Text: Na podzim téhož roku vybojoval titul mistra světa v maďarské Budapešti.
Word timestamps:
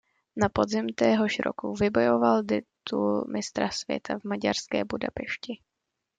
Na 0.35 0.49
podzim 0.49 0.87
téhož 0.89 1.39
roku 1.39 1.73
vybojoval 1.75 2.43
titul 2.43 3.25
mistra 3.31 3.69
světa 3.69 4.19
v 4.19 4.23
maďarské 4.23 4.85
Budapešti. 4.85 5.59